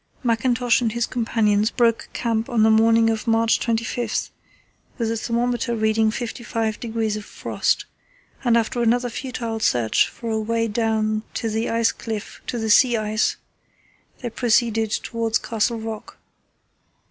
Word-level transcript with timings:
Mackintosh 0.23 0.81
and 0.81 0.93
his 0.93 1.05
companions 1.05 1.69
broke 1.69 2.09
camp 2.11 2.49
on 2.49 2.63
the 2.63 2.71
morning 2.71 3.11
of 3.11 3.27
March 3.27 3.59
25, 3.59 4.31
with 4.97 5.09
the 5.09 5.15
thermometer 5.15 5.75
recording 5.75 6.09
55° 6.09 7.17
of 7.17 7.23
frost, 7.23 7.85
and, 8.43 8.57
after 8.57 8.81
another 8.81 9.11
futile 9.11 9.59
search 9.59 10.07
for 10.09 10.31
a 10.31 10.39
way 10.39 10.67
down 10.67 11.21
the 11.39 11.69
ice 11.69 11.91
cliff 11.91 12.41
to 12.47 12.57
the 12.57 12.71
sea 12.71 12.97
ice, 12.97 13.35
they 14.21 14.31
proceeded 14.31 14.89
towards 14.89 15.37
Castle 15.37 15.79
Rock. 15.79 16.17